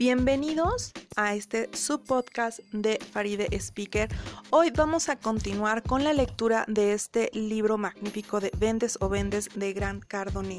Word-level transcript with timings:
Bienvenidos 0.00 0.92
a 1.14 1.34
este 1.34 1.68
subpodcast 1.76 2.60
de 2.72 2.98
Faride 3.12 3.48
Speaker. 3.60 4.08
Hoy 4.48 4.70
vamos 4.74 5.10
a 5.10 5.16
continuar 5.16 5.82
con 5.82 6.04
la 6.04 6.14
lectura 6.14 6.64
de 6.68 6.94
este 6.94 7.28
libro 7.34 7.76
magnífico 7.76 8.40
de 8.40 8.50
Vendes 8.56 8.96
o 9.02 9.10
Vendes 9.10 9.50
de 9.54 9.74
Grant 9.74 10.02
Cardone. 10.06 10.56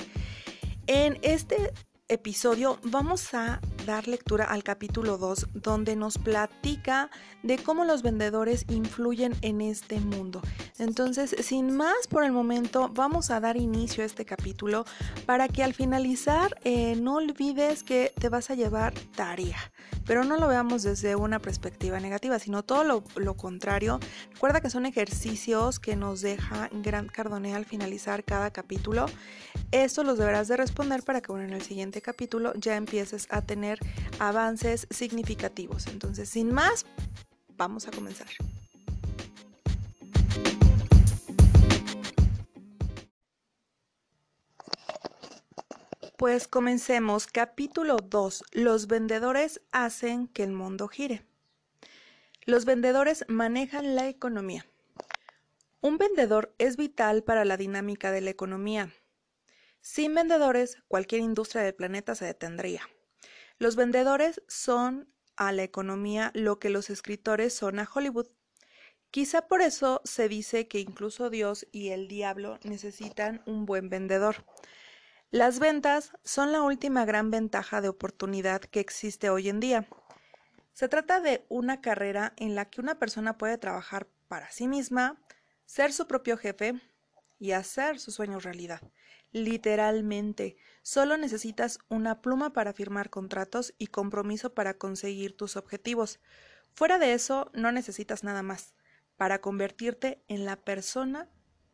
En 0.85 1.17
este 1.23 1.73
episodio 2.07 2.77
vamos 2.83 3.33
a 3.33 3.59
dar 3.85 4.07
lectura 4.07 4.45
al 4.45 4.63
capítulo 4.63 5.17
2 5.17 5.47
donde 5.53 5.95
nos 5.95 6.17
platica 6.17 7.09
de 7.43 7.57
cómo 7.57 7.85
los 7.85 8.01
vendedores 8.01 8.65
influyen 8.69 9.35
en 9.41 9.61
este 9.61 9.99
mundo. 9.99 10.41
Entonces, 10.79 11.35
sin 11.39 11.75
más 11.75 12.07
por 12.09 12.23
el 12.23 12.31
momento, 12.31 12.89
vamos 12.93 13.31
a 13.31 13.39
dar 13.39 13.57
inicio 13.57 14.03
a 14.03 14.05
este 14.05 14.25
capítulo 14.25 14.85
para 15.25 15.47
que 15.47 15.63
al 15.63 15.73
finalizar 15.73 16.59
eh, 16.63 16.95
no 16.95 17.15
olvides 17.15 17.83
que 17.83 18.13
te 18.19 18.29
vas 18.29 18.49
a 18.49 18.55
llevar 18.55 18.93
tarea 19.15 19.71
pero 20.05 20.23
no 20.23 20.37
lo 20.37 20.47
veamos 20.47 20.83
desde 20.83 21.15
una 21.15 21.39
perspectiva 21.39 21.99
negativa, 21.99 22.39
sino 22.39 22.63
todo 22.63 22.83
lo, 22.83 23.33
contrario. 23.35 23.99
Recuerda 24.33 24.61
que 24.61 24.69
son 24.69 24.85
ejercicios 24.85 25.79
que 25.79 25.95
nos 25.95 26.21
deja 26.21 26.69
Grant 26.71 27.11
Cardone 27.11 27.55
al 27.55 27.65
finalizar 27.65 28.23
cada 28.23 28.51
capítulo. 28.51 29.05
Esto 29.71 30.03
los 30.03 30.17
deberás 30.17 30.47
de 30.47 30.57
responder 30.57 31.03
para 31.03 31.21
que 31.21 31.31
en 31.31 31.53
el 31.53 31.61
siguiente 31.61 32.01
capítulo 32.01 32.51
ya 32.55 32.75
empieces 32.75 33.27
a 33.29 33.41
tener 33.41 33.70
avances 34.19 34.87
significativos. 34.89 35.87
Entonces, 35.87 36.29
sin 36.29 36.53
más, 36.53 36.85
vamos 37.57 37.87
a 37.87 37.91
comenzar. 37.91 38.27
Pues 46.21 46.47
comencemos. 46.47 47.25
Capítulo 47.25 47.97
2. 47.97 48.43
Los 48.51 48.85
vendedores 48.85 49.59
hacen 49.71 50.27
que 50.27 50.43
el 50.43 50.51
mundo 50.51 50.87
gire. 50.87 51.25
Los 52.45 52.65
vendedores 52.65 53.25
manejan 53.27 53.95
la 53.95 54.07
economía. 54.07 54.67
Un 55.81 55.97
vendedor 55.97 56.53
es 56.59 56.77
vital 56.77 57.23
para 57.23 57.43
la 57.43 57.57
dinámica 57.57 58.11
de 58.11 58.21
la 58.21 58.29
economía. 58.29 58.93
Sin 59.81 60.13
vendedores, 60.13 60.77
cualquier 60.87 61.21
industria 61.21 61.63
del 61.63 61.73
planeta 61.73 62.13
se 62.13 62.25
detendría. 62.25 62.87
Los 63.61 63.75
vendedores 63.75 64.41
son 64.47 65.07
a 65.35 65.51
la 65.51 65.61
economía 65.61 66.31
lo 66.33 66.57
que 66.57 66.71
los 66.71 66.89
escritores 66.89 67.53
son 67.53 67.77
a 67.77 67.87
Hollywood. 67.87 68.25
Quizá 69.11 69.47
por 69.47 69.61
eso 69.61 70.01
se 70.03 70.27
dice 70.27 70.67
que 70.67 70.79
incluso 70.79 71.29
Dios 71.29 71.67
y 71.71 71.89
el 71.89 72.07
diablo 72.07 72.57
necesitan 72.63 73.43
un 73.45 73.67
buen 73.67 73.87
vendedor. 73.87 74.37
Las 75.29 75.59
ventas 75.59 76.11
son 76.23 76.51
la 76.51 76.63
última 76.63 77.05
gran 77.05 77.29
ventaja 77.29 77.81
de 77.81 77.89
oportunidad 77.89 78.61
que 78.61 78.79
existe 78.79 79.29
hoy 79.29 79.47
en 79.47 79.59
día. 79.59 79.87
Se 80.73 80.89
trata 80.89 81.19
de 81.19 81.45
una 81.47 81.81
carrera 81.81 82.33
en 82.37 82.55
la 82.55 82.67
que 82.67 82.81
una 82.81 82.97
persona 82.97 83.37
puede 83.37 83.59
trabajar 83.59 84.07
para 84.27 84.49
sí 84.49 84.67
misma, 84.67 85.21
ser 85.67 85.93
su 85.93 86.07
propio 86.07 86.35
jefe 86.35 86.81
y 87.37 87.51
hacer 87.51 87.99
sus 87.99 88.15
sueños 88.15 88.41
realidad. 88.41 88.81
Literalmente, 89.31 90.57
solo 90.81 91.15
necesitas 91.15 91.79
una 91.89 92.21
pluma 92.21 92.51
para 92.51 92.73
firmar 92.73 93.09
contratos 93.09 93.73
y 93.77 93.87
compromiso 93.87 94.53
para 94.53 94.73
conseguir 94.73 95.37
tus 95.37 95.55
objetivos. 95.55 96.19
Fuera 96.73 96.99
de 96.99 97.13
eso, 97.13 97.49
no 97.53 97.71
necesitas 97.71 98.23
nada 98.23 98.43
más 98.43 98.73
para 99.15 99.39
convertirte 99.39 100.21
en 100.27 100.45
la 100.45 100.57
persona 100.57 101.29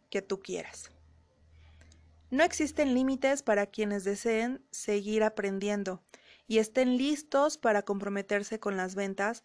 que 0.09 0.21
tú 0.21 0.39
quieras. 0.39 0.91
No 2.29 2.43
existen 2.43 2.93
límites 2.93 3.41
para 3.41 3.67
quienes 3.67 4.03
deseen 4.03 4.61
seguir 4.69 5.23
aprendiendo 5.23 6.03
y 6.45 6.59
estén 6.59 6.97
listos 6.97 7.57
para 7.57 7.83
comprometerse 7.83 8.59
con 8.59 8.77
las 8.77 8.95
ventas 8.95 9.43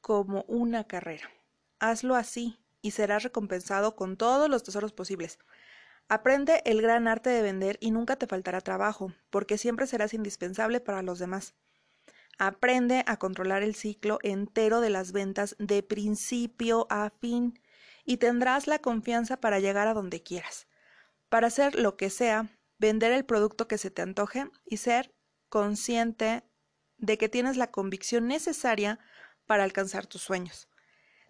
como 0.00 0.42
una 0.48 0.84
carrera. 0.88 1.30
Hazlo 1.78 2.16
así 2.16 2.58
y 2.82 2.90
serás 2.92 3.22
recompensado 3.22 3.94
con 3.96 4.16
todos 4.16 4.50
los 4.50 4.62
tesoros 4.62 4.92
posibles. 4.92 5.38
Aprende 6.08 6.62
el 6.64 6.82
gran 6.82 7.06
arte 7.06 7.30
de 7.30 7.42
vender 7.42 7.78
y 7.80 7.90
nunca 7.90 8.16
te 8.16 8.26
faltará 8.26 8.60
trabajo, 8.60 9.12
porque 9.30 9.58
siempre 9.58 9.86
serás 9.86 10.14
indispensable 10.14 10.80
para 10.80 11.02
los 11.02 11.18
demás. 11.18 11.54
Aprende 12.38 13.04
a 13.06 13.18
controlar 13.18 13.62
el 13.62 13.74
ciclo 13.74 14.18
entero 14.22 14.80
de 14.80 14.90
las 14.90 15.12
ventas 15.12 15.54
de 15.58 15.82
principio 15.82 16.86
a 16.90 17.10
fin 17.20 17.60
y 18.04 18.16
tendrás 18.16 18.66
la 18.66 18.78
confianza 18.78 19.36
para 19.36 19.60
llegar 19.60 19.86
a 19.88 19.94
donde 19.94 20.22
quieras 20.22 20.66
para 21.30 21.46
hacer 21.46 21.76
lo 21.76 21.96
que 21.96 22.10
sea, 22.10 22.48
vender 22.78 23.12
el 23.12 23.24
producto 23.24 23.66
que 23.66 23.78
se 23.78 23.90
te 23.90 24.02
antoje 24.02 24.50
y 24.66 24.76
ser 24.76 25.14
consciente 25.48 26.42
de 26.98 27.16
que 27.16 27.30
tienes 27.30 27.56
la 27.56 27.70
convicción 27.70 28.26
necesaria 28.26 28.98
para 29.46 29.64
alcanzar 29.64 30.06
tus 30.06 30.20
sueños. 30.20 30.68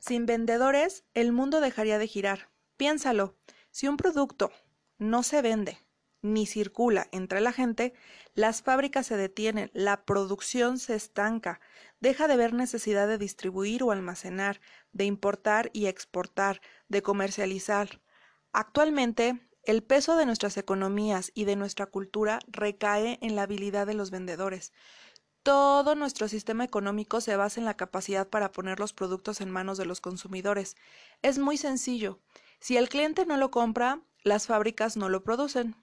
Sin 0.00 0.26
vendedores, 0.26 1.04
el 1.14 1.32
mundo 1.32 1.60
dejaría 1.60 1.98
de 1.98 2.08
girar. 2.08 2.50
Piénsalo, 2.76 3.36
si 3.70 3.88
un 3.88 3.96
producto 3.96 4.50
no 4.98 5.22
se 5.22 5.42
vende 5.42 5.78
ni 6.22 6.46
circula 6.46 7.08
entre 7.12 7.40
la 7.40 7.52
gente, 7.52 7.94
las 8.34 8.62
fábricas 8.62 9.06
se 9.06 9.16
detienen, 9.16 9.70
la 9.72 10.04
producción 10.04 10.78
se 10.78 10.94
estanca, 10.94 11.60
deja 12.00 12.28
de 12.28 12.34
haber 12.34 12.52
necesidad 12.52 13.08
de 13.08 13.18
distribuir 13.18 13.82
o 13.82 13.90
almacenar, 13.90 14.60
de 14.92 15.04
importar 15.04 15.70
y 15.72 15.86
exportar, 15.86 16.60
de 16.88 17.02
comercializar. 17.02 18.02
Actualmente, 18.52 19.40
el 19.64 19.82
peso 19.82 20.16
de 20.16 20.26
nuestras 20.26 20.56
economías 20.56 21.30
y 21.34 21.44
de 21.44 21.56
nuestra 21.56 21.86
cultura 21.86 22.38
recae 22.48 23.18
en 23.22 23.36
la 23.36 23.42
habilidad 23.42 23.86
de 23.86 23.94
los 23.94 24.10
vendedores. 24.10 24.72
Todo 25.42 25.94
nuestro 25.94 26.28
sistema 26.28 26.64
económico 26.64 27.20
se 27.20 27.36
basa 27.36 27.60
en 27.60 27.66
la 27.66 27.76
capacidad 27.76 28.28
para 28.28 28.52
poner 28.52 28.78
los 28.78 28.92
productos 28.92 29.40
en 29.40 29.50
manos 29.50 29.78
de 29.78 29.86
los 29.86 30.00
consumidores. 30.00 30.76
Es 31.22 31.38
muy 31.38 31.56
sencillo. 31.56 32.20
Si 32.60 32.76
el 32.76 32.88
cliente 32.88 33.26
no 33.26 33.36
lo 33.36 33.50
compra, 33.50 34.00
las 34.22 34.46
fábricas 34.46 34.96
no 34.96 35.08
lo 35.08 35.24
producen. 35.24 35.76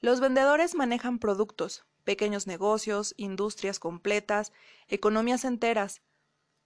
Los 0.00 0.20
vendedores 0.20 0.74
manejan 0.74 1.18
productos, 1.18 1.84
pequeños 2.04 2.46
negocios, 2.46 3.14
industrias 3.16 3.78
completas, 3.78 4.52
economías 4.88 5.44
enteras, 5.44 6.02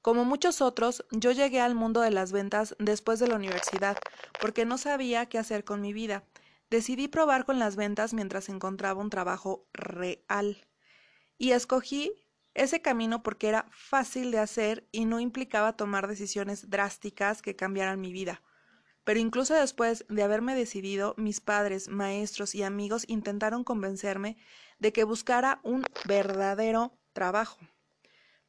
como 0.01 0.25
muchos 0.25 0.61
otros, 0.63 1.05
yo 1.11 1.33
llegué 1.33 1.61
al 1.61 1.75
mundo 1.75 2.01
de 2.01 2.11
las 2.11 2.31
ventas 2.31 2.77
después 2.79 3.19
de 3.19 3.27
la 3.27 3.35
universidad, 3.35 3.99
porque 4.41 4.65
no 4.65 4.79
sabía 4.79 5.27
qué 5.27 5.39
hacer 5.39 5.65
con 5.65 5.81
mi 5.81 5.93
vida. 5.93 6.25
Decidí 6.71 7.09
probar 7.09 7.45
con 7.45 7.59
las 7.59 7.75
ventas 7.75 8.15
mientras 8.15 8.49
encontraba 8.49 9.01
un 9.03 9.11
trabajo 9.11 9.67
real. 9.73 10.67
Y 11.37 11.51
escogí 11.51 12.13
ese 12.55 12.81
camino 12.81 13.23
porque 13.23 13.49
era 13.49 13.67
fácil 13.71 14.31
de 14.31 14.39
hacer 14.39 14.89
y 14.93 15.05
no 15.05 15.19
implicaba 15.19 15.77
tomar 15.77 16.07
decisiones 16.07 16.71
drásticas 16.71 17.43
que 17.43 17.57
cambiaran 17.57 18.01
mi 18.01 18.13
vida. 18.13 18.43
Pero 19.09 19.21
incluso 19.21 19.55
después 19.55 20.05
de 20.11 20.23
haberme 20.23 20.55
decidido, 20.55 21.15
mis 21.17 21.41
padres, 21.41 21.89
maestros 21.89 22.55
y 22.55 22.63
amigos 22.63 23.05
intentaron 23.09 23.65
convencerme 23.65 24.37
de 24.81 24.93
que 24.93 25.05
buscara 25.05 25.61
un 25.63 25.83
verdadero 26.05 26.93
trabajo. 27.15 27.57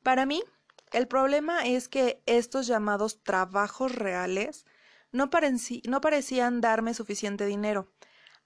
Para 0.03 0.25
mí, 0.25 0.43
el 0.91 1.07
problema 1.07 1.65
es 1.65 1.87
que 1.87 2.21
estos 2.25 2.67
llamados 2.67 3.23
trabajos 3.23 3.95
reales 3.95 4.65
no, 5.13 5.29
parecían 5.29 6.59
darme 6.59 6.93
suficiente 6.93 7.45
dinero, 7.45 7.93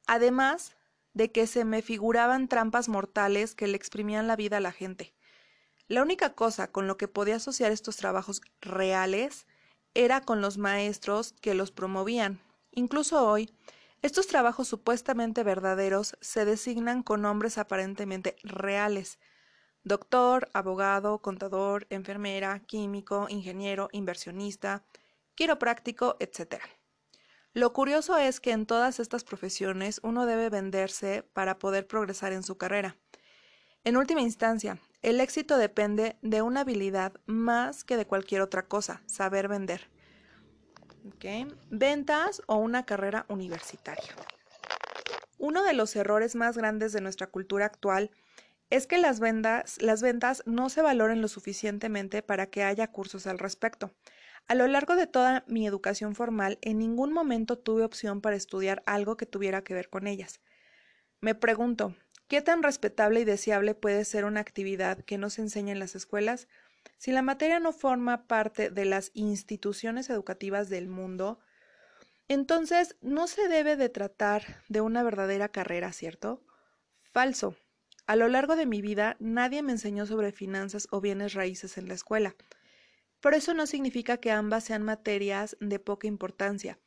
además 0.05 0.75
de 1.13 1.31
que 1.31 1.47
se 1.47 1.65
me 1.65 1.81
figuraban 1.81 2.47
trampas 2.47 2.89
mortales 2.89 3.55
que 3.55 3.65
le 3.65 3.75
exprimían 3.75 4.27
la 4.27 4.35
vida 4.35 4.57
a 4.57 4.59
la 4.59 4.71
gente. 4.71 5.15
La 5.87 6.03
única 6.03 6.35
cosa 6.35 6.71
con 6.71 6.85
lo 6.85 6.95
que 6.95 7.07
podía 7.07 7.37
asociar 7.37 7.71
estos 7.71 7.97
trabajos 7.97 8.43
reales 8.61 9.47
era 9.93 10.21
con 10.21 10.41
los 10.41 10.57
maestros 10.57 11.33
que 11.41 11.53
los 11.53 11.71
promovían. 11.71 12.39
Incluso 12.71 13.27
hoy, 13.27 13.53
estos 14.01 14.27
trabajos 14.27 14.67
supuestamente 14.67 15.43
verdaderos 15.43 16.17
se 16.19 16.45
designan 16.45 17.03
con 17.03 17.21
nombres 17.21 17.57
aparentemente 17.57 18.35
reales, 18.43 19.19
doctor, 19.83 20.49
abogado, 20.53 21.19
contador, 21.19 21.87
enfermera, 21.89 22.59
químico, 22.59 23.27
ingeniero, 23.29 23.89
inversionista, 23.91 24.83
quiropráctico, 25.35 26.17
etc. 26.19 26.61
Lo 27.53 27.71
curioso 27.71 28.17
es 28.17 28.39
que 28.39 28.51
en 28.51 28.65
todas 28.65 28.99
estas 28.99 29.23
profesiones 29.23 29.99
uno 30.03 30.25
debe 30.25 30.49
venderse 30.49 31.23
para 31.33 31.59
poder 31.59 31.87
progresar 31.87 32.33
en 32.33 32.43
su 32.43 32.57
carrera. 32.57 32.97
En 33.83 33.95
última 33.97 34.21
instancia, 34.21 34.79
el 35.03 35.19
éxito 35.19 35.57
depende 35.57 36.17
de 36.21 36.41
una 36.41 36.61
habilidad 36.61 37.13
más 37.25 37.83
que 37.83 37.97
de 37.97 38.07
cualquier 38.07 38.41
otra 38.41 38.63
cosa, 38.63 39.03
saber 39.05 39.47
vender. 39.47 39.89
Ventas 41.69 42.41
o 42.47 42.55
una 42.55 42.85
carrera 42.85 43.25
universitaria. 43.27 44.15
Uno 45.37 45.63
de 45.63 45.73
los 45.73 45.95
errores 45.97 46.35
más 46.35 46.57
grandes 46.57 46.93
de 46.93 47.01
nuestra 47.01 47.27
cultura 47.27 47.65
actual 47.65 48.11
es 48.69 48.87
que 48.87 48.97
las 48.97 49.19
ventas, 49.19 49.81
las 49.81 50.01
ventas 50.01 50.41
no 50.45 50.69
se 50.69 50.81
valoren 50.81 51.21
lo 51.21 51.27
suficientemente 51.27 52.21
para 52.21 52.47
que 52.47 52.63
haya 52.63 52.87
cursos 52.87 53.27
al 53.27 53.39
respecto. 53.39 53.91
A 54.47 54.55
lo 54.55 54.67
largo 54.67 54.95
de 54.95 55.05
toda 55.05 55.43
mi 55.47 55.67
educación 55.67 56.15
formal, 56.15 56.59
en 56.61 56.79
ningún 56.79 57.11
momento 57.11 57.57
tuve 57.57 57.83
opción 57.83 58.21
para 58.21 58.37
estudiar 58.37 58.81
algo 58.85 59.17
que 59.17 59.25
tuviera 59.25 59.63
que 59.63 59.73
ver 59.73 59.89
con 59.89 60.07
ellas. 60.07 60.39
Me 61.19 61.35
pregunto, 61.35 61.95
¿Qué 62.33 62.41
tan 62.41 62.63
respetable 62.63 63.19
y 63.19 63.25
deseable 63.25 63.75
puede 63.75 64.03
ser 64.05 64.25
una 64.25 64.39
actividad 64.39 65.05
que 65.05 65.19
no 65.19 65.29
se 65.29 65.41
enseña 65.41 65.71
en 65.71 65.77
las 65.77 65.93
escuelas? 65.93 66.47
Si 66.97 67.11
la 67.11 67.21
materia 67.21 67.59
no 67.59 67.73
forma 67.73 68.25
parte 68.25 68.71
de 68.71 68.85
las 68.85 69.11
instituciones 69.13 70.09
educativas 70.09 70.67
del 70.67 70.87
mundo, 70.87 71.37
entonces 72.27 72.97
no 73.01 73.27
se 73.27 73.47
debe 73.49 73.75
de 73.75 73.89
tratar 73.89 74.63
de 74.67 74.81
una 74.81 75.03
verdadera 75.03 75.49
carrera, 75.49 75.93
¿cierto? 75.93 76.43
Falso. 77.03 77.55
A 78.07 78.15
lo 78.15 78.27
largo 78.27 78.55
de 78.55 78.65
mi 78.65 78.81
vida 78.81 79.15
nadie 79.19 79.61
me 79.61 79.73
enseñó 79.73 80.07
sobre 80.07 80.31
finanzas 80.31 80.87
o 80.89 81.01
bienes 81.01 81.35
raíces 81.35 81.77
en 81.77 81.87
la 81.87 81.93
escuela. 81.93 82.35
Pero 83.21 83.35
eso 83.35 83.53
no 83.53 83.67
significa 83.67 84.17
que 84.17 84.31
ambas 84.31 84.63
sean 84.63 84.81
materias 84.81 85.55
de 85.59 85.77
poca 85.77 86.07
importancia. 86.07 86.79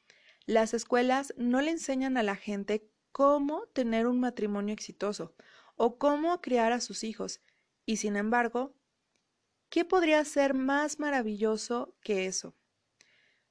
Las 0.44 0.74
escuelas 0.74 1.34
no 1.36 1.60
le 1.60 1.70
enseñan 1.70 2.16
a 2.16 2.24
la 2.24 2.34
gente 2.34 2.90
cómo 3.16 3.66
tener 3.72 4.06
un 4.06 4.20
matrimonio 4.20 4.74
exitoso 4.74 5.34
o 5.74 5.96
cómo 5.96 6.42
criar 6.42 6.72
a 6.72 6.82
sus 6.82 7.02
hijos. 7.02 7.40
Y 7.86 7.96
sin 7.96 8.14
embargo, 8.14 8.76
¿qué 9.70 9.86
podría 9.86 10.22
ser 10.26 10.52
más 10.52 10.98
maravilloso 10.98 11.96
que 12.02 12.26
eso? 12.26 12.54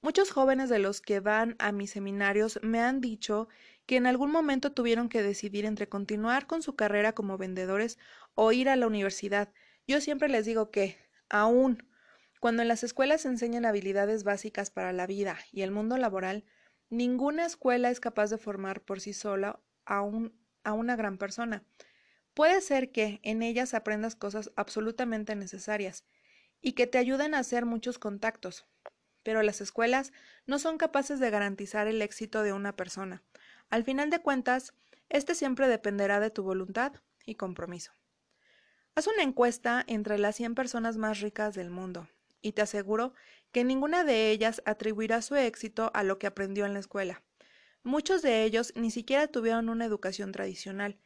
Muchos 0.02 0.30
jóvenes 0.30 0.70
de 0.70 0.78
los 0.78 1.02
que 1.02 1.20
van 1.20 1.56
a 1.58 1.72
mis 1.72 1.90
seminarios 1.90 2.60
me 2.62 2.80
han 2.80 3.02
dicho 3.02 3.48
que 3.88 3.96
en 3.96 4.06
algún 4.06 4.30
momento 4.30 4.72
tuvieron 4.72 5.10
que 5.10 5.24
decidir 5.24 5.66
entre 5.66 5.90
continuar 5.90 6.46
con 6.46 6.62
su 6.62 6.76
carrera 6.76 7.14
como 7.14 7.40
vendedores 7.40 7.98
o 8.36 8.52
ir 8.52 8.70
a 8.70 8.76
la 8.76 8.86
universidad. 8.86 9.52
Yo 9.88 10.00
siempre 10.00 10.30
les 10.30 10.46
digo 10.46 10.70
que, 10.70 11.00
aún 11.28 11.90
cuando 12.40 12.62
en 12.62 12.68
las 12.68 12.84
escuelas 12.84 13.22
se 13.22 13.30
enseñan 13.30 13.66
habilidades 13.66 14.24
básicas 14.24 14.70
para 14.70 14.94
la 14.94 15.08
vida 15.08 15.40
y 15.52 15.64
el 15.64 15.72
mundo 15.72 15.98
laboral, 15.98 16.46
ninguna 16.90 17.46
escuela 17.46 17.90
es 17.90 18.00
capaz 18.00 18.30
de 18.30 18.38
formar 18.38 18.82
por 18.82 19.00
sí 19.00 19.14
sola 19.14 19.60
a, 19.86 20.02
un, 20.02 20.34
una 20.66 20.96
gran 20.96 21.18
persona. 21.18 21.64
Puede 22.34 22.62
ser 22.62 22.92
que 22.92 23.20
en 23.24 23.44
ellas 23.44 23.74
aprendas 23.74 24.16
cosas 24.16 24.52
absolutamente 24.56 25.36
necesarias 25.36 26.04
y 26.62 26.74
que 26.74 26.88
te 26.88 26.98
ayuden 26.98 27.34
a 27.34 27.40
hacer 27.40 27.66
muchos 27.66 28.00
contactos, 28.00 28.66
pero 29.24 29.42
las 29.42 29.62
escuelas 29.62 30.12
no 30.46 30.60
son 30.60 30.78
capaces 30.78 31.20
de 31.20 31.30
garantizar 31.30 31.88
el 31.88 32.02
éxito 32.02 32.44
de 32.44 32.54
una 32.54 32.76
persona. 32.76 33.24
Al 33.70 33.84
final 33.84 34.10
de 34.10 34.20
cuentas, 34.20 34.74
este 35.10 35.36
siempre 35.36 35.68
dependerá 35.68 36.20
de 36.20 36.30
tu 36.30 36.44
voluntad 36.44 36.94
y 37.26 37.36
compromiso. 37.36 37.92
Haz 38.96 39.08
una 39.08 39.24
encuesta 39.24 39.84
entre 39.88 40.18
las 40.18 40.36
100 40.36 40.56
personas 40.56 40.98
más 40.98 41.20
ricas 41.20 41.54
del 41.54 41.70
mundo 41.70 42.08
y 42.46 42.52
te 42.52 42.62
aseguro 42.62 43.16
que 43.52 43.64
ninguna 43.64 44.04
de 44.04 44.30
ellas 44.30 44.62
atribuirá 44.66 45.24
su 45.24 45.36
éxito 45.36 45.90
a 45.96 46.04
lo 46.04 46.20
que 46.20 46.28
aprendió 46.28 46.68
en 46.68 46.74
la 46.74 46.80
escuela. 46.80 47.24
Muchos 47.82 48.22
de 48.22 48.44
ellos 48.44 48.72
ni 48.76 48.92
siquiera 48.92 49.26
tuvieron 49.26 49.68
una 49.68 49.86
educación 49.86 50.32
tradicional. 50.32 51.00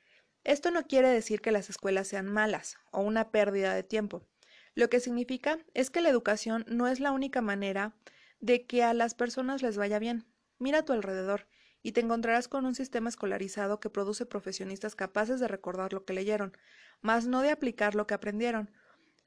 Esto 0.44 0.70
no 0.70 0.84
quiere 0.84 1.08
decir 1.08 1.40
que 1.40 1.54
las 1.54 1.70
escuelas 1.70 2.10
sean 2.10 2.28
malas 2.28 2.76
o 2.92 3.00
una 3.00 3.32
pérdida 3.32 3.74
de 3.74 3.84
tiempo. 3.84 4.28
Lo 4.76 4.90
que 4.90 5.00
significa 5.00 5.60
es 5.74 5.90
que 5.90 6.02
la 6.02 6.10
educación 6.10 6.66
no 6.68 6.90
es 6.90 7.00
la 7.00 7.14
única 7.14 7.40
manera 7.40 7.96
de 8.42 8.66
que 8.66 8.84
a 8.84 8.94
las 8.94 9.16
personas 9.16 9.62
les 9.62 9.78
vaya 9.78 9.98
bien. 9.98 10.26
Mira 10.58 10.80
a 10.80 10.84
tu 10.84 10.92
alrededor 10.92 11.48
y 11.82 11.94
te 11.94 12.02
encontrarás 12.02 12.50
con 12.50 12.66
un 12.66 12.76
sistema 12.76 13.08
escolarizado 13.08 13.80
que 13.80 13.90
produce 13.90 14.26
profesionistas 14.26 14.98
capaces 14.98 15.40
de 15.40 15.48
recordar 15.48 15.94
lo 15.94 16.04
que 16.04 16.12
leyeron, 16.12 16.52
mas 17.00 17.28
no 17.28 17.42
de 17.42 17.52
aplicar 17.52 17.96
lo 17.96 18.08
que 18.08 18.14
aprendieron. 18.14 18.72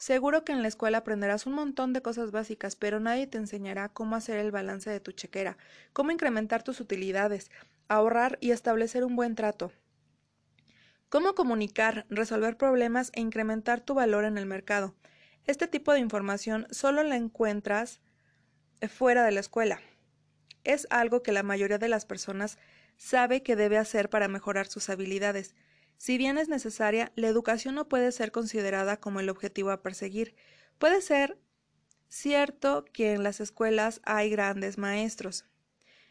Seguro 0.02 0.44
que 0.44 0.50
en 0.50 0.62
la 0.62 0.66
escuela 0.66 0.98
aprenderás 0.98 1.46
un 1.46 1.52
montón 1.52 1.92
de 1.92 2.02
cosas 2.02 2.32
básicas, 2.32 2.74
pero 2.74 2.98
nadie 2.98 3.28
te 3.28 3.38
enseñará 3.38 3.88
cómo 3.88 4.16
hacer 4.16 4.40
el 4.40 4.50
balance 4.50 4.90
de 4.90 4.98
tu 4.98 5.12
chequera, 5.12 5.56
cómo 5.92 6.10
incrementar 6.10 6.64
tus 6.64 6.80
utilidades, 6.80 7.52
ahorrar 7.86 8.36
y 8.40 8.50
establecer 8.50 9.04
un 9.04 9.14
buen 9.14 9.36
trato. 9.36 9.70
Cómo 11.08 11.36
comunicar, 11.36 12.04
resolver 12.10 12.56
problemas 12.56 13.12
e 13.14 13.20
incrementar 13.20 13.80
tu 13.80 13.94
valor 13.94 14.24
en 14.24 14.38
el 14.38 14.44
mercado. 14.44 14.96
Este 15.46 15.68
tipo 15.68 15.92
de 15.92 16.00
información 16.00 16.66
solo 16.72 17.04
la 17.04 17.14
encuentras 17.14 18.00
fuera 18.88 19.24
de 19.24 19.30
la 19.30 19.38
escuela. 19.38 19.80
Es 20.64 20.88
algo 20.90 21.22
que 21.22 21.30
la 21.30 21.44
mayoría 21.44 21.78
de 21.78 21.88
las 21.88 22.06
personas 22.06 22.58
sabe 22.96 23.44
que 23.44 23.54
debe 23.54 23.78
hacer 23.78 24.10
para 24.10 24.26
mejorar 24.26 24.66
sus 24.66 24.90
habilidades. 24.90 25.54
Si 25.96 26.18
bien 26.18 26.38
es 26.38 26.48
necesaria, 26.48 27.12
la 27.14 27.28
educación 27.28 27.74
no 27.74 27.88
puede 27.88 28.10
ser 28.12 28.32
considerada 28.32 28.98
como 28.98 29.20
el 29.20 29.28
objetivo 29.28 29.70
a 29.70 29.82
perseguir. 29.82 30.34
Puede 30.78 31.00
ser 31.00 31.38
cierto 32.08 32.84
que 32.92 33.12
en 33.12 33.22
las 33.22 33.40
escuelas 33.40 34.00
hay 34.04 34.30
grandes 34.30 34.78
maestros. 34.78 35.46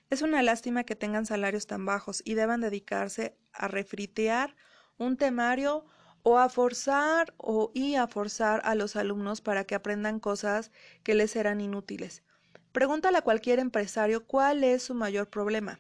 Es 0.10 0.22
una 0.22 0.42
lástima 0.42 0.84
que 0.84 0.96
tengan 0.96 1.26
salarios 1.26 1.68
tan 1.68 1.86
bajos 1.86 2.22
y 2.26 2.34
deban 2.34 2.62
dedicarse 2.62 3.38
a 3.54 3.68
refritear 3.68 4.56
un 4.98 5.18
temario 5.18 5.86
o 6.24 6.38
a 6.38 6.50
forzar 6.50 7.34
o 7.38 7.72
y 7.74 7.96
a 7.96 8.08
forzar 8.08 8.62
a 8.64 8.76
los 8.76 8.96
alumnos 8.96 9.42
para 9.42 9.64
que 9.64 9.76
aprendan 9.76 10.20
cosas 10.20 10.72
que 11.04 11.16
les 11.16 11.32
serán 11.32 11.62
inútiles. 11.62 12.24
Pregúntale 12.72 13.18
a 13.18 13.24
cualquier 13.24 13.60
empresario 13.60 14.26
cuál 14.26 14.64
es 14.64 14.84
su 14.84 14.94
mayor 14.94 15.30
problema, 15.30 15.80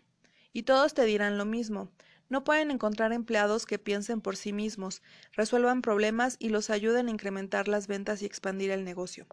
y 0.51 0.63
todos 0.63 0.93
te 0.93 1.05
dirán 1.05 1.37
lo 1.37 1.45
mismo. 1.45 1.91
No 2.31 2.45
pueden 2.45 2.71
encontrar 2.71 3.11
empleados 3.11 3.65
que 3.65 3.77
piensen 3.77 4.21
por 4.21 4.37
sí 4.37 4.53
mismos, 4.53 5.01
resuelvan 5.33 5.81
problemas 5.81 6.37
y 6.39 6.47
los 6.47 6.69
ayuden 6.69 7.09
a 7.09 7.11
incrementar 7.11 7.67
las 7.67 7.87
ventas 7.87 8.21
y 8.21 8.25
expandir 8.25 8.71
el 8.71 8.85
negocio. 8.85 9.27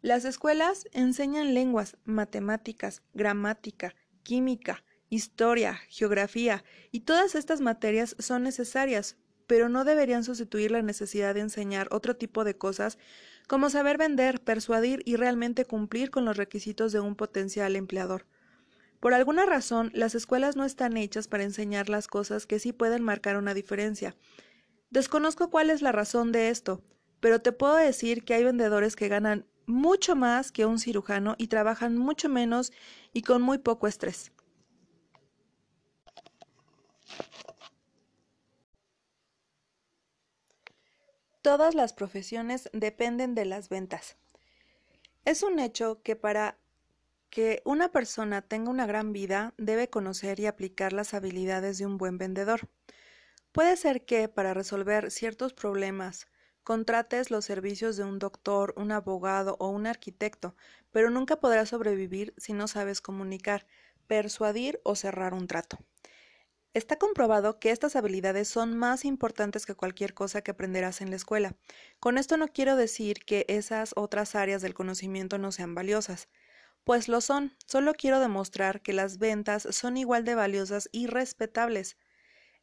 Las 0.00 0.24
escuelas 0.24 0.88
enseñan 0.90 1.54
lenguas, 1.54 1.96
matemáticas, 2.02 3.02
gramática, 3.14 3.94
química, 4.24 4.82
historia, 5.08 5.78
geografía, 5.88 6.64
y 6.90 7.02
todas 7.02 7.36
estas 7.36 7.60
materias 7.60 8.16
son 8.18 8.42
necesarias, 8.42 9.16
pero 9.46 9.68
no 9.68 9.84
deberían 9.84 10.24
sustituir 10.24 10.72
la 10.72 10.82
necesidad 10.82 11.32
de 11.32 11.42
enseñar 11.42 11.86
otro 11.92 12.16
tipo 12.16 12.42
de 12.42 12.58
cosas 12.58 12.98
como 13.46 13.70
saber 13.70 13.98
vender, 13.98 14.40
persuadir 14.40 15.02
y 15.04 15.14
realmente 15.14 15.64
cumplir 15.64 16.10
con 16.10 16.24
los 16.24 16.36
requisitos 16.36 16.90
de 16.90 16.98
un 16.98 17.14
potencial 17.14 17.76
empleador. 17.76 18.26
Por 19.02 19.14
alguna 19.14 19.46
razón, 19.46 19.90
las 19.94 20.14
escuelas 20.14 20.54
no 20.54 20.64
están 20.64 20.96
hechas 20.96 21.26
para 21.26 21.42
enseñar 21.42 21.88
las 21.88 22.06
cosas 22.06 22.46
que 22.46 22.60
sí 22.60 22.72
pueden 22.72 23.02
marcar 23.02 23.36
una 23.36 23.52
diferencia. 23.52 24.14
Desconozco 24.90 25.50
cuál 25.50 25.70
es 25.70 25.82
la 25.82 25.90
razón 25.90 26.30
de 26.30 26.50
esto, 26.50 26.84
pero 27.18 27.42
te 27.42 27.50
puedo 27.50 27.74
decir 27.74 28.22
que 28.24 28.34
hay 28.34 28.44
vendedores 28.44 28.94
que 28.94 29.08
ganan 29.08 29.44
mucho 29.66 30.14
más 30.14 30.52
que 30.52 30.66
un 30.66 30.78
cirujano 30.78 31.34
y 31.36 31.48
trabajan 31.48 31.98
mucho 31.98 32.28
menos 32.28 32.72
y 33.12 33.22
con 33.22 33.42
muy 33.42 33.58
poco 33.58 33.88
estrés. 33.88 34.30
Todas 41.42 41.74
las 41.74 41.92
profesiones 41.92 42.70
dependen 42.72 43.34
de 43.34 43.46
las 43.46 43.68
ventas. 43.68 44.16
Es 45.24 45.42
un 45.42 45.58
hecho 45.58 46.02
que 46.04 46.14
para 46.14 46.61
que 47.32 47.62
una 47.64 47.90
persona 47.90 48.42
tenga 48.42 48.70
una 48.70 48.84
gran 48.84 49.14
vida 49.14 49.54
debe 49.56 49.88
conocer 49.88 50.38
y 50.38 50.44
aplicar 50.44 50.92
las 50.92 51.14
habilidades 51.14 51.78
de 51.78 51.86
un 51.86 51.96
buen 51.96 52.18
vendedor. 52.18 52.68
Puede 53.52 53.78
ser 53.78 54.04
que 54.04 54.28
para 54.28 54.52
resolver 54.52 55.10
ciertos 55.10 55.54
problemas 55.54 56.26
contrates 56.62 57.30
los 57.30 57.46
servicios 57.46 57.96
de 57.96 58.04
un 58.04 58.18
doctor, 58.18 58.74
un 58.76 58.92
abogado 58.92 59.56
o 59.60 59.70
un 59.70 59.86
arquitecto, 59.86 60.54
pero 60.90 61.08
nunca 61.08 61.40
podrás 61.40 61.70
sobrevivir 61.70 62.34
si 62.36 62.52
no 62.52 62.68
sabes 62.68 63.00
comunicar, 63.00 63.66
persuadir 64.06 64.82
o 64.84 64.94
cerrar 64.94 65.32
un 65.32 65.46
trato. 65.46 65.78
Está 66.74 66.98
comprobado 66.98 67.58
que 67.58 67.70
estas 67.70 67.96
habilidades 67.96 68.46
son 68.48 68.76
más 68.76 69.06
importantes 69.06 69.64
que 69.64 69.74
cualquier 69.74 70.12
cosa 70.12 70.42
que 70.42 70.50
aprenderás 70.50 71.00
en 71.00 71.08
la 71.08 71.16
escuela. 71.16 71.56
Con 71.98 72.18
esto 72.18 72.36
no 72.36 72.48
quiero 72.48 72.76
decir 72.76 73.24
que 73.24 73.46
esas 73.48 73.94
otras 73.96 74.34
áreas 74.34 74.60
del 74.60 74.74
conocimiento 74.74 75.38
no 75.38 75.50
sean 75.50 75.74
valiosas, 75.74 76.28
pues 76.84 77.08
lo 77.08 77.20
son, 77.20 77.56
solo 77.66 77.94
quiero 77.94 78.20
demostrar 78.20 78.82
que 78.82 78.92
las 78.92 79.18
ventas 79.18 79.66
son 79.70 79.96
igual 79.96 80.24
de 80.24 80.34
valiosas 80.34 80.88
y 80.92 81.06
respetables. 81.06 81.96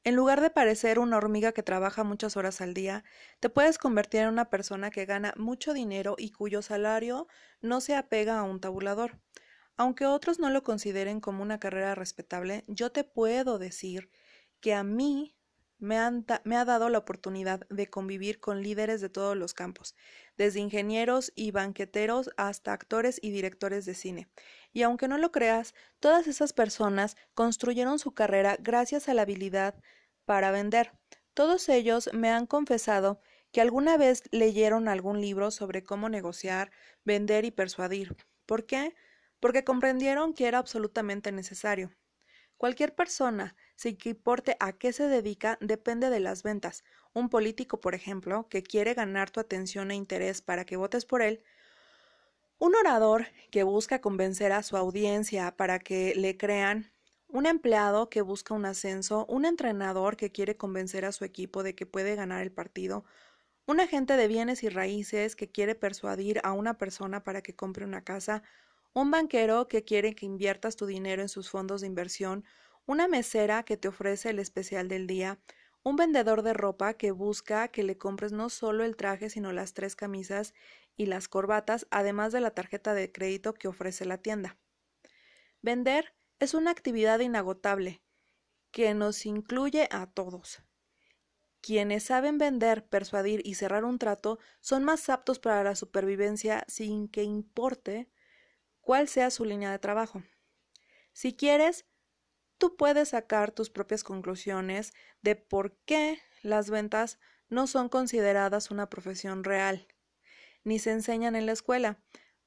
En 0.04 0.16
lugar 0.16 0.40
de 0.42 0.50
parecer 0.50 0.98
una 1.00 1.18
hormiga 1.18 1.52
que 1.52 1.64
trabaja 1.64 2.04
muchas 2.04 2.38
horas 2.38 2.62
al 2.62 2.74
día, 2.74 3.04
te 3.40 3.50
puedes 3.50 3.78
convertir 3.78 4.22
en 4.22 4.30
una 4.30 4.50
persona 4.50 4.92
que 4.92 5.06
gana 5.06 5.34
mucho 5.38 5.74
dinero 5.74 6.16
y 6.18 6.32
cuyo 6.32 6.62
salario 6.62 7.28
no 7.62 7.82
se 7.82 7.96
apega 7.96 8.40
a 8.40 8.44
un 8.44 8.62
tabulador. 8.62 9.20
Aunque 9.76 10.06
otros 10.06 10.40
no 10.40 10.50
lo 10.50 10.64
consideren 10.64 11.20
como 11.22 11.42
una 11.42 11.60
carrera 11.60 11.96
respetable, 11.96 12.64
yo 12.68 12.92
te 12.92 13.04
puedo 13.04 13.60
decir 13.60 14.10
que 14.62 14.74
a 14.74 14.84
mí 14.84 15.38
me, 15.79 15.98
ha 15.98 16.65
dado 16.65 16.89
la 16.89 16.98
oportunidad 17.00 17.67
de 17.69 17.89
convivir 17.89 18.39
con 18.39 18.62
líderes 18.62 19.01
de 19.01 19.09
todos 19.09 19.36
los 19.36 19.53
campos, 19.53 19.95
desde 20.38 20.59
ingenieros 20.59 21.31
y 21.36 21.51
banqueteros 21.51 22.29
hasta 22.38 22.74
actores 22.74 23.19
y 23.21 23.31
directores 23.31 23.86
de 23.86 23.95
cine. 23.95 24.29
Y 24.71 24.83
aunque 24.83 25.07
no 25.07 25.17
lo 25.17 25.31
creas, 25.31 25.74
todas 26.00 26.27
esas 26.27 26.53
personas 26.53 27.17
construyeron 27.33 28.00
su 28.00 28.13
carrera 28.13 28.57
gracias 28.59 29.09
a 29.09 29.13
la 29.13 29.24
habilidad 29.24 29.75
para 30.25 30.51
vender. 30.51 30.91
Todos 31.33 31.69
ellos 31.69 32.09
me 32.13 32.29
han 32.29 32.45
confesado 32.45 33.19
que 33.51 33.62
alguna 33.62 33.98
vez 33.98 34.24
leyeron 34.31 34.88
algún 34.88 35.21
libro 35.21 35.50
sobre 35.50 35.83
cómo 35.83 36.09
negociar, 36.09 36.71
vender 37.03 37.45
y 37.45 37.51
persuadir. 37.51 38.15
¿Por 38.45 38.65
qué? 38.65 38.93
porque 39.39 39.63
comprendieron 39.63 40.33
que 40.33 40.48
era 40.48 40.57
absolutamente 40.57 41.31
necesario. 41.31 41.91
Cualquier 42.57 42.93
persona, 42.93 43.55
sin 43.79 43.95
que 43.95 44.09
importe 44.09 44.57
a 44.59 44.74
qué 44.74 44.91
se 44.91 45.07
dedica, 45.07 45.57
depende 45.62 46.09
de 46.09 46.19
las 46.19 46.43
ventas. 46.43 46.83
Un 47.13 47.29
político, 47.29 47.79
por 47.79 47.95
ejemplo, 47.95 48.50
que 48.50 48.62
quiere 48.62 48.93
ganar 48.93 49.31
tu 49.31 49.39
atención 49.39 49.89
e 49.89 49.95
interés 49.95 50.41
para 50.41 50.65
que 50.65 50.75
votes 50.75 51.05
por 51.05 51.21
él, 51.21 51.41
un 52.57 52.75
orador 52.75 53.27
que 53.51 53.63
busca 53.63 54.01
convencer 54.01 54.51
a 54.51 54.63
su 54.63 54.75
audiencia 54.75 55.55
para 55.55 55.79
que 55.79 56.13
le 56.13 56.36
crean, 56.36 56.91
un 57.29 57.45
empleado 57.45 58.09
que 58.09 58.21
busca 58.21 58.53
un 58.53 58.65
ascenso, 58.65 59.25
un 59.29 59.45
entrenador 59.45 60.17
que 60.17 60.29
quiere 60.29 60.57
convencer 60.57 61.05
a 61.05 61.13
su 61.13 61.24
equipo 61.24 61.63
de 61.63 61.74
que 61.74 61.86
puede 61.86 62.15
ganar 62.15 62.43
el 62.43 62.51
partido, 62.51 63.05
un 63.65 63.79
agente 63.79 64.17
de 64.17 64.27
bienes 64.27 64.62
y 64.63 64.67
raíces 64.67 65.38
que 65.38 65.50
quiere 65.50 65.74
persuadir 65.74 66.41
a 66.43 66.51
una 66.51 66.77
persona 66.77 67.24
para 67.24 67.41
que 67.41 67.55
compre 67.55 67.86
una 67.86 68.03
casa, 68.03 68.43
un 68.91 69.09
banquero 69.09 69.69
que 69.69 69.86
quiere 69.86 70.15
que 70.15 70.25
inviertas 70.25 70.75
tu 70.75 70.86
dinero 70.86 71.21
en 71.21 71.29
sus 71.29 71.50
fondos 71.50 71.79
de 71.79 71.88
inversión, 71.88 72.43
una 72.89 73.08
mesera 73.08 73.62
que 73.62 73.77
te 73.77 73.88
ofrece 73.88 74.31
el 74.31 74.39
especial 74.39 74.88
del 74.88 75.05
día, 75.05 75.38
un 75.84 75.96
vendedor 75.96 76.41
de 76.41 76.53
ropa 76.53 76.96
que 76.96 77.12
busca 77.12 77.67
que 77.67 77.84
le 77.84 78.00
compres 78.00 78.31
no 78.31 78.50
solo 78.50 78.84
el 78.84 78.96
traje, 78.96 79.29
sino 79.29 79.53
las 79.53 79.75
tres 79.75 79.96
camisas 79.96 80.55
y 80.98 81.05
las 81.05 81.27
corbatas, 81.27 81.86
además 81.91 82.34
de 82.34 82.41
la 82.41 82.50
tarjeta 82.50 82.96
de 82.96 83.12
crédito 83.12 83.53
que 83.53 83.67
ofrece 83.67 84.05
la 84.05 84.17
tienda. 84.17 84.58
Vender 85.62 86.15
es 86.39 86.55
una 86.55 86.72
actividad 86.72 87.19
inagotable 87.19 88.01
que 88.72 88.96
nos 88.96 89.27
incluye 89.27 89.88
a 89.91 90.08
todos. 90.08 90.63
Quienes 91.62 92.05
saben 92.05 92.39
vender, 92.39 92.88
persuadir 92.88 93.43
y 93.46 93.53
cerrar 93.53 93.86
un 93.86 94.00
trato 94.00 94.39
son 94.62 94.84
más 94.84 95.10
aptos 95.10 95.38
para 95.38 95.63
la 95.63 95.75
supervivencia 95.75 96.65
sin 96.67 97.08
que 97.08 97.22
importe 97.22 98.10
cuál 98.81 99.08
sea 99.08 99.29
su 99.29 99.46
línea 99.46 99.69
de 99.69 99.77
trabajo. 99.77 100.24
Si 101.13 101.36
quieres, 101.36 101.86
tú 102.60 102.75
puedes 102.75 103.10
sacar 103.10 103.51
tus 103.51 103.72
propias 103.72 104.04
conclusiones 104.04 104.94
de 105.24 105.36
por 105.36 105.74
qué 105.86 106.20
las 106.44 106.70
ventas 106.70 107.18
no 107.50 107.66
son 107.66 107.89
consideradas 107.89 108.70
una 108.70 108.89
profesión 108.89 109.44
real, 109.44 109.88
ni 110.63 110.78
se 110.78 110.92
enseñan 110.92 111.36
en 111.36 111.48
la 111.48 111.54
escuela. 111.54 111.98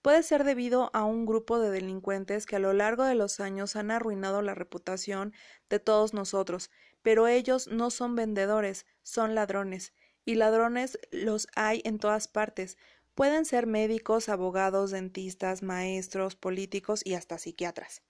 Puede 0.01 0.23
ser 0.23 0.45
debido 0.45 0.91
a 0.95 1.05
un 1.05 1.27
grupo 1.27 1.59
de 1.59 1.71
delincuentes 1.71 2.47
que 2.47 2.57
a 2.57 2.61
lo 2.61 2.73
largo 2.73 3.03
de 3.03 3.17
los 3.17 3.41
años 3.41 3.75
han 3.75 3.91
arruinado 3.91 4.41
la 4.43 4.55
reputación 4.55 5.33
de 5.69 5.81
todos 5.81 6.15
nosotros, 6.15 6.71
pero 7.03 7.27
ellos 7.27 7.67
no 7.67 7.91
son 7.91 8.15
vendedores, 8.15 8.87
son 9.03 9.35
ladrones, 9.35 9.93
y 10.25 10.37
ladrones 10.37 11.01
los 11.11 11.49
hay 11.57 11.83
en 11.85 11.99
todas 11.99 12.29
partes, 12.29 12.79
Pueden 13.15 13.45
ser 13.45 13.67
médicos, 13.67 14.31
abogados, 14.31 14.91
dentistas, 14.91 15.63
maestros, 15.63 16.35
políticos 16.35 17.03
y 17.05 17.13
hasta 17.13 17.37
psiquiatras. 17.37 18.03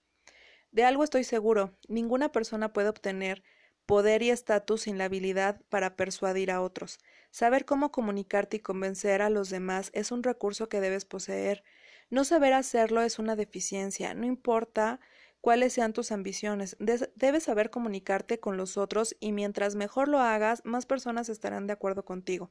De 0.72 0.84
algo 0.84 1.04
estoy 1.04 1.22
seguro, 1.24 1.76
ninguna 1.86 2.32
persona 2.32 2.72
puede 2.72 2.88
obtener 2.88 3.42
poder 3.86 4.22
y 4.22 4.30
estatus 4.30 4.82
sin 4.82 4.96
la 4.96 5.04
habilidad 5.04 5.60
para 5.68 5.96
persuadir 5.96 6.50
a 6.50 6.62
otros. 6.62 6.98
Saber 7.30 7.64
cómo 7.64 7.92
comunicarte 7.92 8.56
y 8.56 8.60
convencer 8.60 9.20
a 9.22 9.30
los 9.30 9.50
demás 9.50 9.90
es 9.92 10.12
un 10.12 10.22
recurso 10.22 10.68
que 10.68 10.80
debes 10.80 11.04
poseer. 11.04 11.62
No 12.08 12.24
saber 12.24 12.54
hacerlo 12.54 13.02
es 13.02 13.18
una 13.18 13.36
deficiencia, 13.36 14.14
no 14.14 14.24
importa 14.24 14.98
cuáles 15.42 15.74
sean 15.74 15.92
tus 15.92 16.12
ambiciones. 16.12 16.76
debes 16.78 17.42
saber 17.42 17.70
comunicarte 17.70 18.40
con 18.40 18.56
los 18.56 18.78
otros 18.78 19.16
y 19.20 19.32
mientras 19.32 19.74
mejor 19.74 20.08
lo 20.08 20.20
hagas, 20.20 20.62
más 20.64 20.86
personas 20.86 21.28
estarán 21.28 21.66
de 21.66 21.74
acuerdo 21.74 22.04
contigo. 22.04 22.50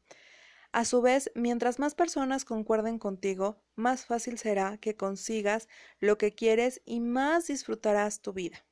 A 0.73 0.85
su 0.85 1.01
vez, 1.01 1.31
mientras 1.35 1.79
más 1.79 1.95
personas 1.95 2.45
concuerden 2.45 2.97
contigo, 2.97 3.61
más 3.75 4.05
fácil 4.05 4.37
será 4.37 4.77
que 4.77 4.95
consigas 4.95 5.67
lo 5.99 6.17
que 6.17 6.33
quieres 6.33 6.81
y 6.85 7.01
más 7.01 7.47
disfrutarás 7.47 8.21
tu 8.21 8.31
vida. 8.31 8.65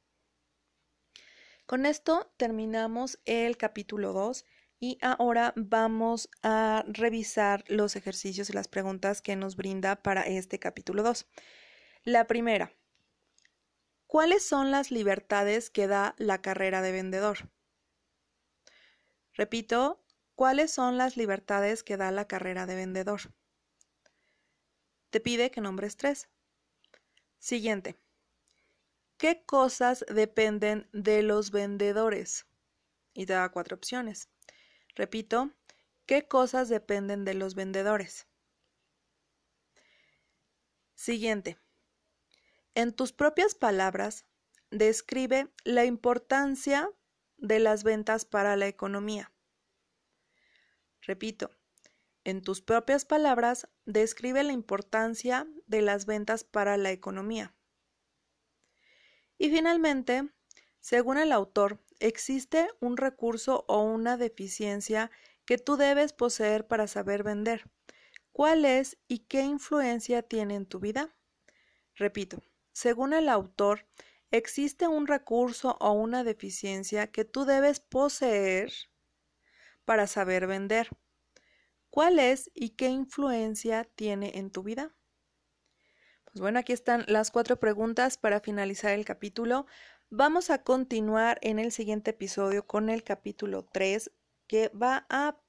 Con 1.65 1.85
esto 1.85 2.31
terminamos 2.37 3.19
el 3.25 3.57
capítulo 3.57 4.13
2 4.13 4.45
y 4.79 4.97
ahora 5.01 5.53
vamos 5.57 6.29
a 6.41 6.85
revisar 6.87 7.65
los 7.67 7.97
ejercicios 7.97 8.49
y 8.49 8.53
las 8.53 8.69
preguntas 8.69 9.21
que 9.21 9.35
nos 9.35 9.57
brinda 9.57 10.01
para 10.01 10.21
este 10.21 10.57
capítulo 10.57 11.03
2. 11.03 11.27
La 12.05 12.27
primera, 12.27 12.71
¿cuáles 14.07 14.43
son 14.43 14.71
las 14.71 14.89
libertades 14.89 15.69
que 15.69 15.87
da 15.87 16.15
la 16.17 16.41
carrera 16.41 16.81
de 16.81 16.93
vendedor? 16.93 17.49
Repito, 19.33 20.01
¿Cuáles 20.39 20.71
son 20.71 20.97
las 20.97 21.17
libertades 21.17 21.83
que 21.83 21.97
da 21.97 22.11
la 22.11 22.25
carrera 22.25 22.65
de 22.65 22.73
vendedor? 22.73 23.19
Te 25.09 25.19
pide 25.19 25.51
que 25.51 25.59
nombres 25.59 25.97
tres. 25.97 26.29
Siguiente. 27.39 27.99
¿Qué 29.17 29.43
cosas 29.43 30.05
dependen 30.07 30.87
de 30.93 31.23
los 31.23 31.51
vendedores? 31.51 32.47
Y 33.13 33.25
te 33.25 33.33
da 33.33 33.49
cuatro 33.49 33.75
opciones. 33.75 34.29
Repito, 34.95 35.51
¿qué 36.05 36.25
cosas 36.25 36.69
dependen 36.69 37.25
de 37.25 37.33
los 37.33 37.53
vendedores? 37.53 38.25
Siguiente. 40.95 41.57
En 42.75 42.93
tus 42.93 43.11
propias 43.11 43.55
palabras, 43.55 44.25
describe 44.71 45.53
la 45.65 45.83
importancia 45.83 46.89
de 47.35 47.59
las 47.59 47.83
ventas 47.83 48.23
para 48.23 48.55
la 48.55 48.67
economía. 48.67 49.33
Repito, 51.01 51.49
en 52.23 52.41
tus 52.41 52.61
propias 52.61 53.05
palabras, 53.05 53.67
describe 53.85 54.43
la 54.43 54.53
importancia 54.53 55.47
de 55.67 55.81
las 55.81 56.05
ventas 56.05 56.43
para 56.43 56.77
la 56.77 56.91
economía. 56.91 57.55
Y 59.37 59.49
finalmente, 59.49 60.29
según 60.79 61.17
el 61.17 61.31
autor, 61.31 61.79
existe 61.99 62.69
un 62.79 62.97
recurso 62.97 63.65
o 63.67 63.81
una 63.81 64.17
deficiencia 64.17 65.11
que 65.45 65.57
tú 65.57 65.77
debes 65.77 66.13
poseer 66.13 66.67
para 66.67 66.87
saber 66.87 67.23
vender. 67.23 67.69
¿Cuál 68.31 68.65
es 68.65 68.97
y 69.07 69.19
qué 69.19 69.41
influencia 69.41 70.21
tiene 70.21 70.55
en 70.55 70.65
tu 70.65 70.79
vida? 70.79 71.15
Repito, 71.95 72.43
según 72.71 73.13
el 73.13 73.27
autor, 73.27 73.87
existe 74.31 74.87
un 74.87 75.07
recurso 75.07 75.77
o 75.79 75.91
una 75.91 76.23
deficiencia 76.23 77.07
que 77.07 77.25
tú 77.25 77.45
debes 77.45 77.79
poseer 77.79 78.71
para 79.89 80.05
saber 80.05 80.45
vender. 80.45 80.87
¿Cuál 81.89 82.19
es 82.19 82.51
y 82.53 82.75
qué 82.75 82.89
influencia 82.89 83.85
tiene 83.95 84.33
en 84.35 84.51
tu 84.51 84.61
vida? 84.61 84.95
Pues 86.25 86.41
bueno, 86.41 86.59
aquí 86.59 86.73
están 86.73 87.05
las 87.07 87.31
cuatro 87.31 87.59
preguntas 87.59 88.19
para 88.19 88.39
finalizar 88.39 88.91
el 88.91 89.03
capítulo. 89.03 89.65
Vamos 90.11 90.51
a 90.51 90.61
continuar 90.61 91.39
en 91.41 91.57
el 91.57 91.71
siguiente 91.71 92.11
episodio 92.11 92.67
con 92.67 92.91
el 92.91 93.03
capítulo 93.03 93.65
3 93.65 94.11
que 94.45 94.69
va 94.79 95.07
a 95.09 95.41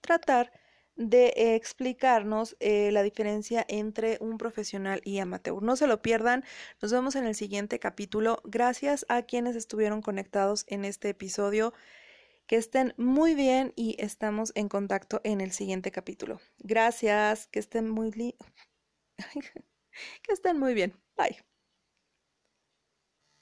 tratar 0.00 0.52
de 0.94 1.56
explicarnos 1.56 2.56
eh, 2.60 2.92
la 2.92 3.02
diferencia 3.02 3.66
entre 3.68 4.18
un 4.20 4.38
profesional 4.38 5.00
y 5.04 5.18
amateur. 5.18 5.60
No 5.60 5.74
se 5.74 5.88
lo 5.88 6.02
pierdan, 6.02 6.44
nos 6.80 6.92
vemos 6.92 7.16
en 7.16 7.26
el 7.26 7.34
siguiente 7.34 7.80
capítulo. 7.80 8.42
Gracias 8.44 9.04
a 9.08 9.22
quienes 9.22 9.56
estuvieron 9.56 10.02
conectados 10.02 10.66
en 10.68 10.84
este 10.84 11.08
episodio. 11.08 11.74
Que 12.52 12.58
estén 12.58 12.92
muy 12.98 13.34
bien 13.34 13.72
y 13.76 13.96
estamos 13.98 14.52
en 14.54 14.68
contacto 14.68 15.22
en 15.24 15.40
el 15.40 15.52
siguiente 15.52 15.90
capítulo. 15.90 16.38
Gracias, 16.58 17.46
que 17.46 17.58
estén 17.58 17.88
muy 17.88 18.10
que 20.22 20.32
estén 20.34 20.58
muy 20.58 20.74
bien. 20.74 20.92
Bye. 21.16 21.42